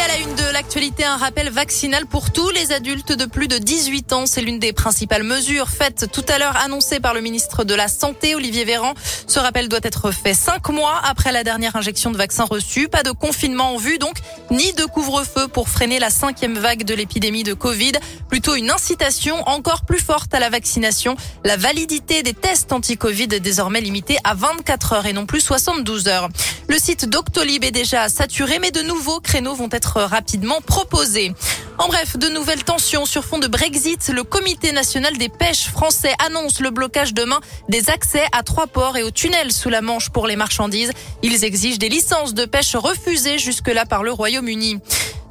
Et 0.00 0.02
à 0.02 0.08
la 0.08 0.18
une 0.18 0.34
de 0.34 0.52
l'actualité, 0.54 1.04
un 1.04 1.18
rappel 1.18 1.50
vaccinal 1.50 2.06
pour 2.06 2.32
tous 2.32 2.48
les 2.50 2.72
adultes 2.72 3.12
de 3.12 3.26
plus 3.26 3.48
de 3.48 3.58
18 3.58 4.14
ans. 4.14 4.24
C'est 4.24 4.40
l'une 4.40 4.58
des 4.58 4.72
principales 4.72 5.24
mesures 5.24 5.68
faites 5.68 6.10
tout 6.10 6.24
à 6.28 6.38
l'heure 6.38 6.56
annoncée 6.56 7.00
par 7.00 7.12
le 7.12 7.20
ministre 7.20 7.64
de 7.64 7.74
la 7.74 7.86
Santé, 7.86 8.34
Olivier 8.34 8.64
Véran. 8.64 8.94
Ce 9.26 9.38
rappel 9.38 9.68
doit 9.68 9.80
être 9.82 10.10
fait 10.10 10.32
cinq 10.32 10.70
mois 10.70 10.98
après 11.04 11.32
la 11.32 11.44
dernière 11.44 11.76
injection 11.76 12.10
de 12.10 12.16
vaccin 12.16 12.44
reçu. 12.44 12.88
Pas 12.88 13.02
de 13.02 13.10
confinement 13.10 13.74
en 13.74 13.76
vue 13.76 13.98
donc, 13.98 14.16
ni 14.50 14.72
de 14.72 14.84
couvre-feu 14.84 15.48
pour 15.48 15.68
freiner 15.68 15.98
la 15.98 16.08
cinquième 16.08 16.56
vague 16.56 16.84
de 16.84 16.94
l'épidémie 16.94 17.42
de 17.42 17.52
Covid. 17.52 17.92
Plutôt 18.30 18.54
une 18.54 18.70
incitation 18.70 19.36
encore 19.48 19.82
plus 19.84 20.00
forte 20.00 20.32
à 20.32 20.40
la 20.40 20.48
vaccination. 20.48 21.16
La 21.44 21.58
validité 21.58 22.22
des 22.22 22.34
tests 22.34 22.72
anti-Covid 22.72 23.28
est 23.32 23.40
désormais 23.40 23.82
limitée 23.82 24.16
à 24.24 24.34
24 24.34 24.92
heures 24.94 25.06
et 25.06 25.12
non 25.12 25.26
plus 25.26 25.40
72 25.40 26.08
heures. 26.08 26.28
Le 26.68 26.78
site 26.78 27.06
Doctolib 27.06 27.64
est 27.64 27.72
déjà 27.72 28.08
saturé, 28.08 28.60
mais 28.60 28.70
de 28.70 28.80
nouveaux 28.80 29.20
créneaux 29.20 29.54
vont 29.54 29.68
être 29.72 29.89
rapidement 29.98 30.60
proposés. 30.60 31.32
En 31.78 31.88
bref, 31.88 32.16
de 32.18 32.28
nouvelles 32.28 32.62
tensions 32.62 33.06
sur 33.06 33.24
fond 33.24 33.38
de 33.38 33.46
Brexit. 33.46 34.10
Le 34.14 34.22
comité 34.22 34.72
national 34.72 35.16
des 35.16 35.28
pêches 35.28 35.68
français 35.68 36.12
annonce 36.24 36.60
le 36.60 36.70
blocage 36.70 37.14
demain 37.14 37.40
des 37.68 37.88
accès 37.88 38.24
à 38.32 38.42
trois 38.42 38.66
ports 38.66 38.96
et 38.96 39.02
aux 39.02 39.10
tunnels 39.10 39.52
sous 39.52 39.70
la 39.70 39.80
Manche 39.80 40.10
pour 40.10 40.26
les 40.26 40.36
marchandises. 40.36 40.92
Ils 41.22 41.44
exigent 41.44 41.78
des 41.78 41.88
licences 41.88 42.34
de 42.34 42.44
pêche 42.44 42.76
refusées 42.76 43.38
jusque-là 43.38 43.86
par 43.86 44.02
le 44.02 44.12
Royaume-Uni. 44.12 44.80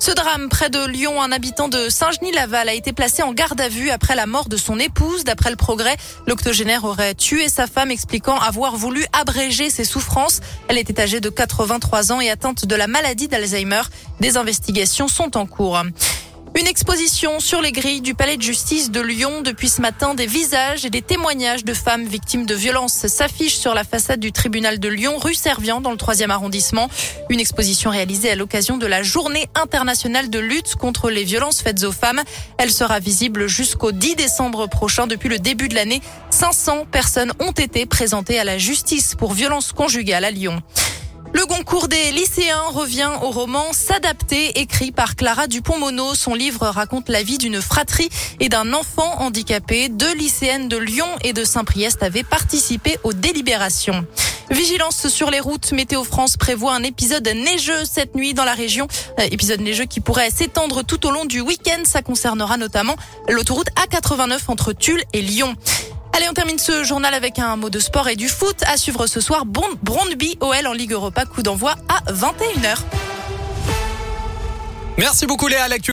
Ce 0.02 0.12
drame 0.12 0.48
près 0.48 0.70
de 0.70 0.86
Lyon, 0.86 1.22
un 1.22 1.34
habitant 1.34 1.68
de 1.68 1.90
Saint-Genis-Laval 1.90 2.70
a 2.70 2.74
été 2.74 2.94
placé 2.94 3.22
en 3.22 3.34
garde 3.34 3.60
à 3.60 3.68
vue 3.68 3.90
après 3.90 4.16
la 4.16 4.28
mort 4.28 4.48
de 4.48 4.56
son 4.56 4.80
épouse. 4.80 5.26
D'après 5.26 5.50
le 5.50 5.58
progrès, 5.58 5.98
l'octogénaire 6.26 6.86
aurait 6.86 7.16
tué 7.16 7.50
sa 7.50 7.68
femme 7.68 7.92
expliquant 7.92 8.40
avoir 8.40 8.78
voulu 8.78 9.06
abréger 9.12 9.70
ses 9.70 9.84
souffrances. 9.84 10.40
Elle 10.70 10.78
était 10.78 11.02
âgée 11.02 11.20
de 11.20 11.30
83 11.30 12.14
ans 12.14 12.22
et 12.22 12.30
atteinte 12.30 12.66
de 12.66 12.76
la 12.76 12.88
maladie 12.88 13.28
d'Alzheimer. 13.28 13.82
Des 14.22 14.38
investigations 14.38 15.10
sont 15.10 15.36
en 15.36 15.46
cours. 15.46 15.82
Une 16.56 16.66
exposition 16.68 17.40
sur 17.40 17.62
les 17.62 17.72
grilles 17.72 18.02
du 18.02 18.16
palais 18.16 18.36
de 18.36 18.42
justice 18.42 18.90
de 18.90 19.00
Lyon. 19.00 19.42
Depuis 19.42 19.70
ce 19.70 19.82
matin, 19.82 20.16
des 20.16 20.26
visages 20.26 20.84
et 20.84 20.90
des 20.90 21.04
témoignages 21.04 21.64
de 21.64 21.74
femmes 21.74 22.06
victimes 22.06 22.46
de 22.46 22.56
violences 22.56 23.08
s'affichent 23.08 23.58
sur 23.58 23.76
la 23.76 23.84
façade 23.84 24.20
du 24.20 24.32
tribunal 24.32 24.80
de 24.80 24.90
Lyon, 24.90 25.18
rue 25.20 25.36
Servian, 25.36 25.80
dans 25.80 25.92
le 25.92 25.98
troisième 25.98 26.32
arrondissement. 26.32 26.90
Une 27.30 27.40
exposition 27.40 27.92
réalisée 27.92 28.32
à 28.32 28.36
l'occasion 28.36 28.78
de 28.78 28.88
la 28.88 29.04
journée 29.04 29.48
internationale 29.54 30.30
de 30.30 30.40
lutte 30.40 30.76
contre 30.76 31.10
les 31.12 31.24
violences 31.24 31.62
faites 31.62 31.84
aux 31.84 31.92
femmes. 31.92 32.22
Elle 32.58 32.72
sera 32.72 33.00
visible 33.00 33.48
jusqu'au 33.48 33.92
10 33.92 34.16
décembre 34.16 34.68
prochain. 34.68 35.06
Depuis 35.06 35.30
le 35.30 35.38
début 35.38 35.70
de 35.70 35.76
l'année, 35.76 36.02
500 36.32 36.88
personnes 36.92 37.32
ont 37.40 37.52
été 37.52 37.86
présentées 37.86 38.40
à 38.40 38.44
la 38.44 38.58
justice 38.58 39.14
pour 39.16 39.34
violences 39.34 39.72
conjugales 39.72 40.26
à 40.26 40.32
Lyon. 40.32 40.62
Le 41.32 41.46
Goncourt 41.46 41.88
des 41.88 42.12
lycéens 42.12 42.70
revient 42.72 43.12
au 43.22 43.30
roman 43.30 43.72
S'adapter, 43.72 44.60
écrit 44.60 44.92
par 44.92 45.16
Clara 45.16 45.48
Dupont-Mono. 45.48 46.16
Son 46.16 46.34
livre 46.34 46.68
raconte 46.68 47.08
la 47.08 47.22
vie 47.22 47.38
d'une 47.38 47.62
fratrie 47.62 48.10
et 48.40 48.50
d'un 48.50 48.74
enfant 48.74 49.22
handicapé. 49.22 49.90
Deux 49.90 50.14
lycéennes 50.16 50.70
de 50.70 50.78
Lyon 50.78 51.08
et 51.24 51.34
de 51.34 51.44
Saint-Priest 51.44 52.02
avaient 52.02 52.24
participé 52.24 52.98
aux 53.04 53.14
délibérations. 53.14 54.06
Vigilance 54.50 55.08
sur 55.10 55.30
les 55.30 55.40
routes. 55.40 55.72
Météo 55.72 56.04
France 56.04 56.36
prévoit 56.36 56.74
un 56.74 56.82
épisode 56.82 57.28
neigeux 57.28 57.86
cette 57.86 58.16
nuit 58.16 58.34
dans 58.34 58.46
la 58.46 58.54
région. 58.54 58.88
Euh, 59.20 59.28
épisode 59.30 59.62
neigeux 59.62 59.86
qui 59.86 60.00
pourrait 60.00 60.32
s'étendre 60.32 60.84
tout 60.84 61.06
au 61.06 61.12
long 61.12 61.26
du 61.26 61.42
week-end. 61.42 61.84
Ça 61.84 62.02
concernera 62.02 62.58
notamment 62.58 62.96
l'autoroute 63.28 63.70
A89 63.76 64.40
entre 64.48 64.74
Tulle 64.74 65.04
et 65.14 65.22
Lyon. 65.22 65.56
Allez, 66.20 66.28
on 66.28 66.34
termine 66.34 66.60
ce 66.60 66.84
journal 66.84 67.14
avec 67.14 67.40
un 67.40 67.56
mot 67.56 67.70
de 67.70 67.80
sport 67.80 68.10
et 68.10 68.18
du 68.18 68.28
foot. 68.28 68.58
À 68.68 68.76
suivre 68.76 69.08
ce 69.08 69.22
soir, 69.22 69.46
Brondby 69.46 70.38
OL 70.42 70.68
en 70.68 70.74
Ligue 70.74 70.92
Europa, 70.92 71.24
coup 71.24 71.44
d'envoi 71.44 71.76
à 71.88 72.12
21h. 72.12 72.80
Merci 74.98 75.26
beaucoup 75.26 75.48
Léa. 75.48 75.70